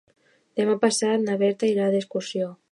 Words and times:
Demà 0.61 0.77
passat 0.85 1.27
na 1.27 1.37
Berta 1.45 1.71
irà 1.75 1.93
d'excursió. 1.97 2.53